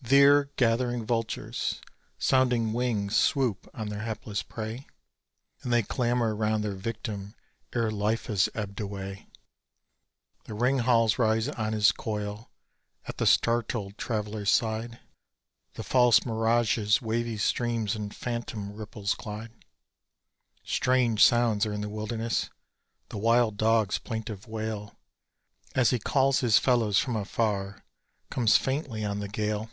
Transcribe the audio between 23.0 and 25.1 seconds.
the wild dog's plaintive wail,